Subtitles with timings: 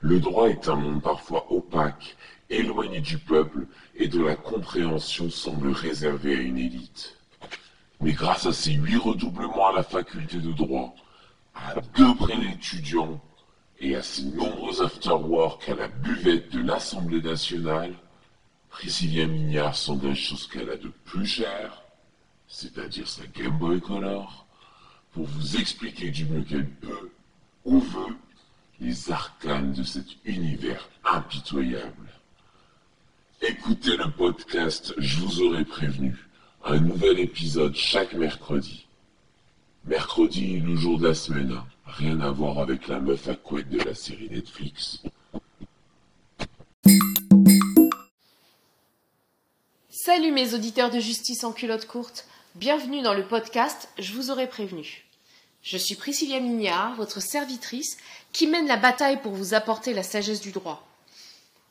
[0.00, 2.16] Le droit est un monde parfois opaque,
[2.50, 7.16] éloigné du peuple et dont la compréhension semble réservée à une élite.
[8.00, 10.94] Mais grâce à ces huit redoublements à la faculté de droit,
[11.54, 13.20] à deux prêts d'étudiants
[13.80, 17.94] et à ses nombreux afterwork à la buvette de l'Assemblée nationale,
[18.70, 21.82] Priscilla Mignard s'engage sur ce qu'elle a de plus cher,
[22.46, 24.46] c'est-à-dire sa Game Boy Color,
[25.12, 27.10] pour vous expliquer du mieux qu'elle peut,
[27.64, 28.16] ou veut,
[28.80, 32.08] les arcanes de cet univers impitoyable.
[33.42, 36.16] Écoutez le podcast Je vous aurais prévenu,
[36.64, 38.86] un nouvel épisode chaque mercredi.
[39.84, 41.66] Mercredi, le jour de la semaine, hein.
[41.86, 45.02] rien à voir avec la meuf à couette de la série Netflix.
[49.88, 54.48] Salut mes auditeurs de justice en culotte courte, bienvenue dans le podcast Je vous aurais
[54.48, 55.07] prévenu.
[55.62, 57.96] Je suis Priscilla Mignard, votre servitrice,
[58.32, 60.86] qui mène la bataille pour vous apporter la sagesse du droit.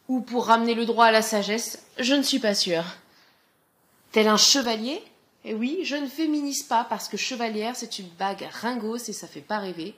[0.07, 2.85] Ou pour ramener le droit à la sagesse, je ne suis pas sûre.
[4.11, 5.01] Tel un chevalier?
[5.45, 9.27] Eh oui, je ne féminise pas parce que chevalière c'est une bague ringos et ça
[9.27, 9.95] fait pas rêver.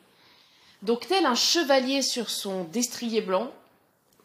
[0.82, 3.52] Donc tel un chevalier sur son destrier blanc,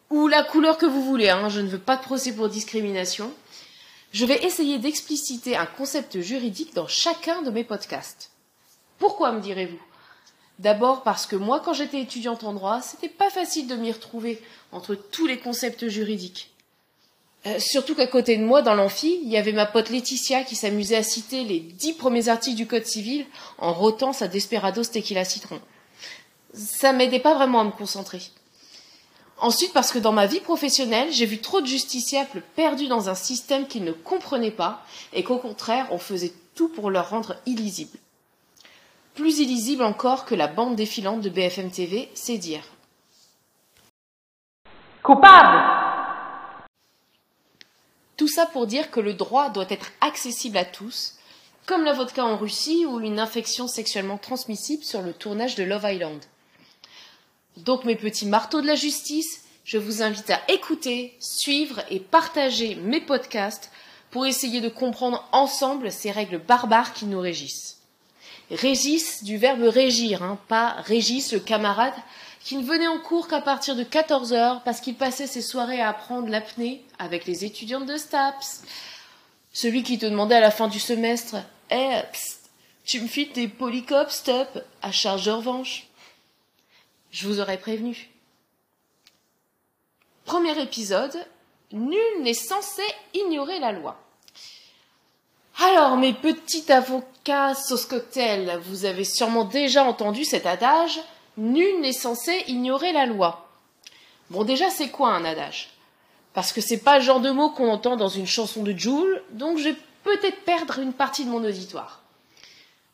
[0.09, 3.33] ou la couleur que vous voulez, hein, je ne veux pas de procès pour discrimination,
[4.13, 8.31] je vais essayer d'expliciter un concept juridique dans chacun de mes podcasts.
[8.97, 9.79] Pourquoi me direz-vous?
[10.59, 14.41] D'abord parce que moi, quand j'étais étudiante en droit, c'était pas facile de m'y retrouver
[14.71, 16.51] entre tous les concepts juridiques.
[17.45, 20.55] Euh, surtout qu'à côté de moi, dans l'amphi, il y avait ma pote Laetitia qui
[20.55, 23.25] s'amusait à citer les dix premiers articles du Code civil
[23.59, 25.59] en rotant sa Desperados Tequila Citron.
[26.53, 28.21] Ça m'aidait pas vraiment à me concentrer.
[29.37, 33.15] Ensuite, parce que dans ma vie professionnelle, j'ai vu trop de justiciables perdus dans un
[33.15, 37.99] système qu'ils ne comprenaient pas et qu'au contraire, on faisait tout pour leur rendre illisibles.
[39.15, 42.63] Plus illisible encore que la bande défilante de BFM TV, c'est dire.
[45.01, 45.63] Coupable
[48.17, 51.13] Tout ça pour dire que le droit doit être accessible à tous,
[51.65, 55.85] comme la vodka en Russie ou une infection sexuellement transmissible sur le tournage de Love
[55.85, 56.21] Island.
[57.55, 62.75] Donc mes petits marteaux de la justice, je vous invite à écouter, suivre et partager
[62.75, 63.71] mes podcasts
[64.11, 67.84] pour essayer de comprendre ensemble ces règles barbares qui nous régissent.
[68.51, 71.93] Régissent du verbe régir, hein, pas Régis le camarade
[72.45, 75.81] qui ne venait en cours qu'à partir de 14 heures parce qu'il passait ses soirées
[75.81, 78.61] à apprendre l'apnée avec les étudiantes de STAPS.
[79.51, 81.37] Celui qui te demandait à la fin du semestre
[81.71, 82.01] Eh,
[82.83, 85.87] tu me files tes polycopes, stop, à charge de revanche.
[87.09, 88.11] Je vous aurais prévenu.
[90.25, 91.17] Premier épisode,
[91.71, 92.83] nul n'est censé
[93.15, 94.04] ignorer la loi.
[95.61, 100.99] Alors, mes petits avocats sauce cocktail, vous avez sûrement déjà entendu cet adage
[101.37, 103.49] Nul n'est censé ignorer la loi.
[104.29, 105.69] Bon, déjà, c'est quoi un adage?
[106.33, 109.21] Parce que c'est pas le genre de mot qu'on entend dans une chanson de Joule,
[109.31, 112.01] donc je vais peut-être perdre une partie de mon auditoire.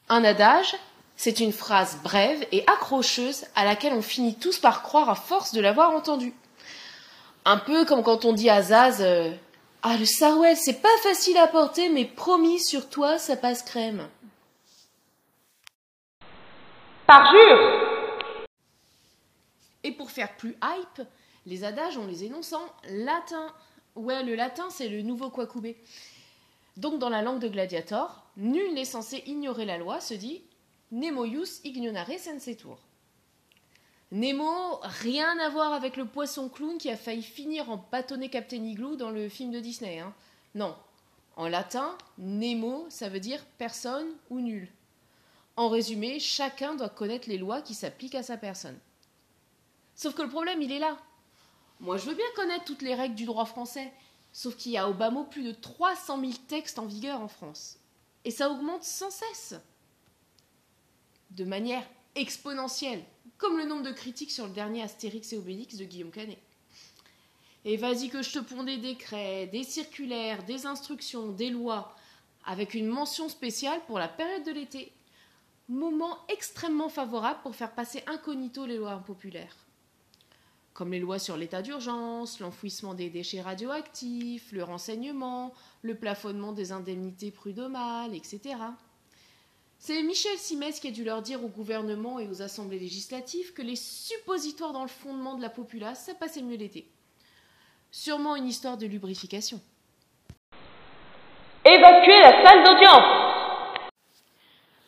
[0.09, 0.75] Un adage,
[1.17, 5.53] c'est une phrase brève et accrocheuse à laquelle on finit tous par croire à force
[5.53, 6.33] de l'avoir entendue.
[7.45, 9.31] Un peu comme quand on dit à Zaz euh,
[9.83, 14.07] Ah, le sarouel, c'est pas facile à porter, mais promis sur toi, ça passe crème.
[17.07, 17.57] Parjure
[19.83, 21.01] Et pour faire plus hype,
[21.47, 23.47] les adages, on les énonce en latin.
[23.95, 25.77] Ouais, le latin, c'est le nouveau quacubé.
[26.77, 30.43] Donc, dans la langue de Gladiator, nul n'est censé ignorer la loi se dit
[30.91, 32.77] Nemo ius ignorare sensetur.
[34.11, 38.61] Nemo, rien à voir avec le poisson clown qui a failli finir en bâtonnet Captain
[38.63, 39.99] Igloo dans le film de Disney.
[39.99, 40.13] Hein.
[40.53, 40.75] Non.
[41.37, 44.67] En latin, Nemo, ça veut dire personne ou nul.
[45.55, 48.77] En résumé, chacun doit connaître les lois qui s'appliquent à sa personne.
[49.95, 50.97] Sauf que le problème, il est là.
[51.79, 53.93] Moi, je veux bien connaître toutes les règles du droit français,
[54.33, 57.29] sauf qu'il y a au bas mot plus de 300 000 textes en vigueur en
[57.29, 57.79] France.
[58.25, 59.55] Et ça augmente sans cesse.
[61.29, 61.85] De manière
[62.15, 63.03] exponentielle,
[63.41, 66.37] comme le nombre de critiques sur le dernier Astérix et Obélix de Guillaume Canet.
[67.65, 71.95] Et vas-y que je te ponds des décrets, des circulaires, des instructions, des lois,
[72.45, 74.91] avec une mention spéciale pour la période de l'été.
[75.69, 79.55] Moment extrêmement favorable pour faire passer incognito les lois impopulaires.
[80.73, 85.51] Comme les lois sur l'état d'urgence, l'enfouissement des déchets radioactifs, le renseignement,
[85.81, 88.55] le plafonnement des indemnités prud'homales, etc.
[89.83, 93.63] C'est Michel Simès qui a dû leur dire au gouvernement et aux assemblées législatives que
[93.63, 96.87] les suppositoires dans le fondement de la populace, ça passait mieux l'été.
[97.89, 99.59] Sûrement une histoire de lubrification.
[101.65, 103.91] Évacuer la salle d'audience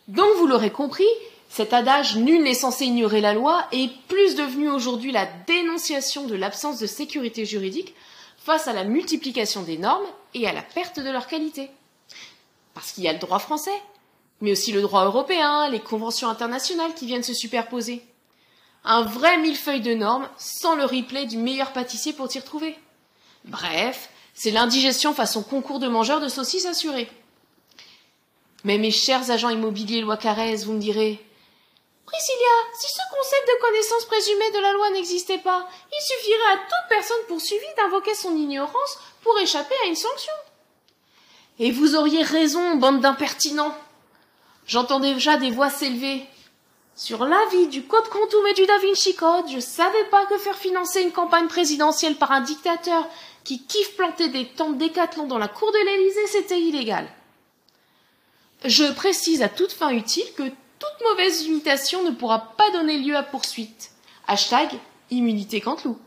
[0.09, 1.09] Donc vous l'aurez compris,
[1.49, 6.35] Cet adage nul n'est censé ignorer la loi est plus devenu aujourd'hui la dénonciation de
[6.35, 7.95] l'absence de sécurité juridique
[8.37, 10.05] face à la multiplication des normes
[10.35, 11.71] et à la perte de leur qualité.
[12.75, 13.81] Parce qu'il y a le droit français,
[14.43, 18.03] mais aussi le droit européen, les conventions internationales qui viennent se superposer.
[18.83, 22.77] Un vrai millefeuille de normes sans le replay du meilleur pâtissier pour t'y retrouver.
[23.45, 27.09] Bref, c'est l'indigestion façon concours de mangeurs de saucisses assurés.
[28.65, 31.25] Mais mes chers agents immobiliers loi Carrez, vous me direz,
[32.05, 36.57] Priscilla, si ce concept de connaissance présumée de la loi n'existait pas, il suffirait à
[36.57, 40.33] toute personne poursuivie d'invoquer son ignorance pour échapper à une sanction.
[41.59, 43.73] Et vous auriez raison, bande d'impertinents.
[44.65, 46.25] J'entends déjà des voix s'élever.
[46.95, 50.57] Sur l'avis du Code Quantum et du Da Vinci Code, je savais pas que faire
[50.57, 53.07] financer une campagne présidentielle par un dictateur
[53.43, 57.07] qui kiffe planter des tentes décathlon dans la cour de l'Élysée, c'était illégal.
[58.63, 63.15] Je précise à toute fin utile que toute mauvaise imitation ne pourra pas donner lieu
[63.15, 63.91] à poursuite.
[64.27, 64.69] Hashtag
[65.09, 65.97] immunité Canteloup.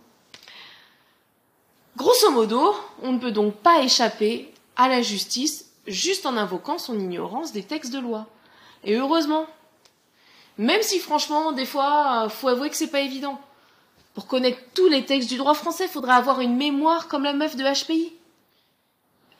[1.96, 6.98] Grosso modo, on ne peut donc pas échapper à la justice juste en invoquant son
[6.98, 8.26] ignorance des textes de loi.
[8.86, 9.46] Et heureusement.
[10.56, 13.38] Même si franchement, des fois, faut avouer que c'est pas évident.
[14.14, 17.56] Pour connaître tous les textes du droit français, faudrait avoir une mémoire comme la meuf
[17.56, 18.14] de HPI.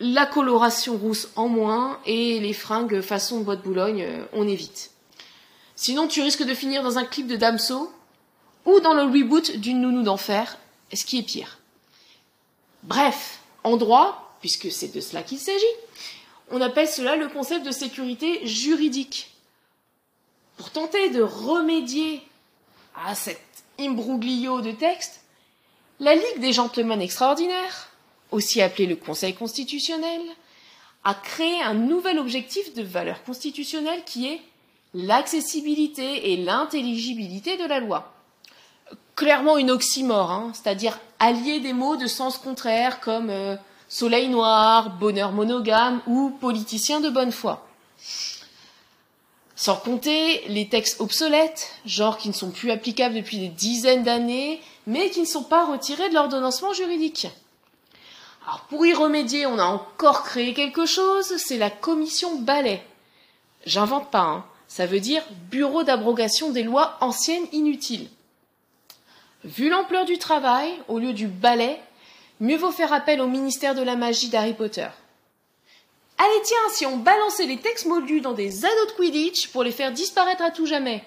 [0.01, 4.91] La coloration rousse en moins et les fringues façon bois de Boulogne, euh, on évite.
[5.75, 7.91] Sinon, tu risques de finir dans un clip de Damso
[8.67, 10.59] ou dans le reboot d'une nounou d'enfer,
[10.93, 11.61] ce qui est pire.
[12.83, 15.65] Bref, en droit, puisque c'est de cela qu'il s'agit,
[16.51, 19.36] on appelle cela le concept de sécurité juridique.
[20.57, 22.23] Pour tenter de remédier
[23.07, 23.41] à cet
[23.79, 25.21] imbroglio de texte,
[26.01, 27.89] la Ligue des gentlemen extraordinaires,
[28.31, 30.21] aussi appelée le Conseil constitutionnel,
[31.05, 34.41] a créé un nouvel objectif de valeur constitutionnelle qui est
[34.95, 38.13] l'accessibilité et l'intelligibilité de la loi.
[39.15, 43.57] Clairement une oxymore, hein, c'est-à-dire allier des mots de sens contraire comme euh,
[43.89, 47.67] soleil noir, bonheur monogame ou politicien de bonne foi.
[49.57, 54.61] Sans compter les textes obsolètes, genre qui ne sont plus applicables depuis des dizaines d'années,
[54.87, 57.27] mais qui ne sont pas retirés de l'ordonnancement juridique.
[58.47, 62.83] Alors pour y remédier, on a encore créé quelque chose, c'est la commission balai.
[63.65, 64.45] J'invente pas, hein.
[64.69, 68.09] Ça veut dire bureau d'abrogation des lois anciennes inutiles.
[69.45, 71.81] Vu l'ampleur du travail, au lieu du balai,
[72.41, 74.89] mieux vaut faire appel au ministère de la magie d'Harry Potter.
[76.19, 79.73] Allez tiens, si on balançait les textes moldus dans des anneaux de Quidditch pour les
[79.73, 81.05] faire disparaître à tout jamais.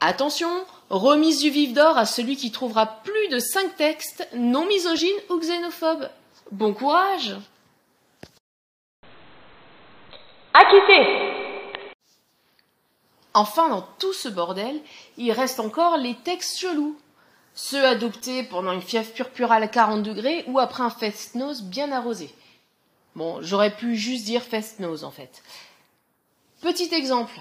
[0.00, 0.50] Attention,
[0.90, 5.38] remise du vif d'or à celui qui trouvera plus de cinq textes non misogynes ou
[5.38, 6.08] xénophobes.
[6.50, 7.36] Bon courage
[10.54, 11.28] Acquitté
[13.34, 14.80] Enfin, dans tout ce bordel,
[15.16, 16.96] il reste encore les textes chelous.
[17.54, 22.34] Ceux adoptés pendant une fièvre purpurale à 40 degrés ou après un fest-nose bien arrosé.
[23.18, 25.42] Bon, j'aurais pu juste dire fest-nose en fait.
[26.60, 27.34] Petit exemple.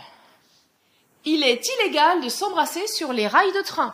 [1.24, 3.94] Il est illégal de s'embrasser sur les rails de train.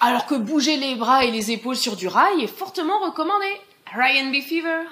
[0.00, 3.58] Alors que bouger les bras et les épaules sur du rail est fortement recommandé.
[3.90, 4.42] Ryan B.
[4.42, 4.84] Fever.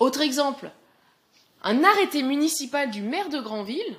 [0.00, 0.70] Autre exemple
[1.64, 3.96] un arrêté municipal du maire de Granville,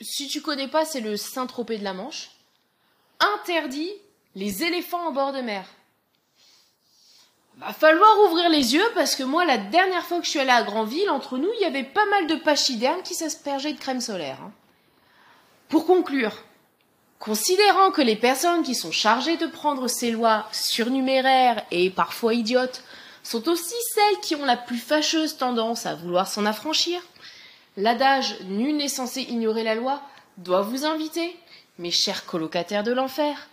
[0.00, 2.30] si tu connais pas, c'est le Saint-Tropez de la Manche,
[3.18, 3.92] interdit
[4.36, 5.68] les éléphants en bord de mer.
[7.58, 10.50] Va falloir ouvrir les yeux parce que moi, la dernière fois que je suis allée
[10.50, 14.02] à Granville, entre nous, il y avait pas mal de pachydermes qui s'aspergeaient de crème
[14.02, 14.38] solaire.
[14.42, 14.52] Hein.
[15.68, 16.44] Pour conclure,
[17.18, 22.84] considérant que les personnes qui sont chargées de prendre ces lois surnuméraires et parfois idiotes
[23.22, 27.00] sont aussi celles qui ont la plus fâcheuse tendance à vouloir s'en affranchir.
[27.78, 30.02] L'adage Nul n'est censé ignorer la loi
[30.36, 31.34] doit vous inviter,
[31.78, 33.48] mes chers colocataires de l'enfer,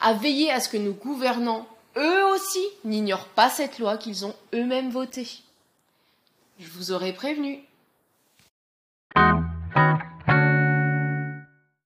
[0.00, 1.66] à veiller à ce que nos gouvernants,
[1.98, 5.28] eux aussi, n'ignorent pas cette loi qu'ils ont eux-mêmes votée.
[6.58, 7.60] Je vous aurais prévenu.